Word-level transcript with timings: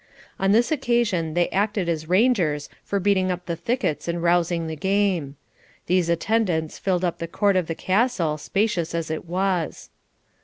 On 0.39 0.51
this 0.51 0.71
occasion 0.71 1.35
they 1.35 1.47
acted 1.49 1.87
as 1.87 2.09
rangers 2.09 2.69
for 2.83 2.99
beating 2.99 3.29
up 3.29 3.45
the 3.45 3.55
thickets 3.55 4.07
and 4.07 4.23
rousing 4.23 4.65
the 4.65 4.75
game. 4.75 5.35
These 5.85 6.09
attendants 6.09 6.79
filled 6.79 7.05
up 7.05 7.19
the 7.19 7.27
court 7.27 7.55
of 7.55 7.67
the 7.67 7.75
castle, 7.75 8.39
spacious 8.39 8.95
as 8.95 9.11
it 9.11 9.25
was. 9.25 9.91